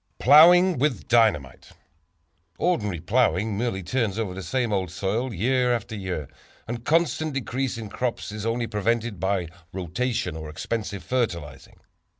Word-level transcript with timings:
Plowing 0.17 0.79
With 0.79 1.07
Dynamite. 1.07 1.73
Ordinarily 2.59 3.01
plowing 3.01 3.55
merely 3.55 3.83
turns 3.83 4.17
over 4.17 4.33
the 4.33 4.41
same 4.41 4.73
old 4.73 4.89
soil 4.89 5.31
year 5.31 5.71
after 5.75 5.93
year, 5.95 6.27
and 6.67 6.83
constant 6.83 7.33
decrease 7.33 7.77
in 7.77 7.87
crops 7.87 8.31
is 8.31 8.43
only 8.43 8.65
prevented 8.65 9.19
by 9.19 9.47
rotation 9.73 10.35
or 10.35 10.49
expensive 10.49 11.03
fertilizing. 11.03 11.81